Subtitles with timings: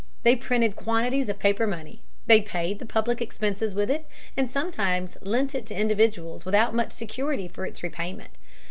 [0.23, 2.01] They printed quantities of paper money.
[2.25, 6.91] They paid the public expenses with it, and sometimes lent it to individuals without much
[6.91, 8.31] security for its repayment.